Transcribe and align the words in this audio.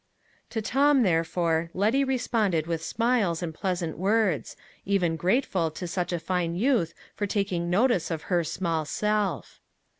To 0.49 0.63
Tom, 0.63 1.03
therefore, 1.03 1.69
Letty 1.75 2.03
responded 2.03 2.65
with 2.65 2.81
smiles 2.83 3.43
and 3.43 3.53
pleasant 3.53 3.99
words, 3.99 4.57
even 4.83 5.15
grateful 5.15 5.69
to 5.69 5.87
such 5.87 6.11
a 6.11 6.17
fine 6.17 6.55
youth 6.55 6.95
for 7.13 7.27
taking 7.27 7.69
notice 7.69 8.09
of 8.09 8.23
her 8.23 8.43
small 8.43 8.85
self. 8.85 9.59